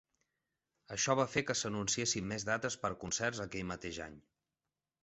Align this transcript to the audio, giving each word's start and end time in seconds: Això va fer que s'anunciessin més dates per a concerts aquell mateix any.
Això 0.95 1.15
va 1.19 1.25
fer 1.33 1.43
que 1.49 1.57
s'anunciessin 1.59 2.27
més 2.33 2.49
dates 2.51 2.79
per 2.87 2.93
a 2.95 2.99
concerts 3.05 3.47
aquell 3.47 3.71
mateix 3.75 4.03
any. 4.09 4.23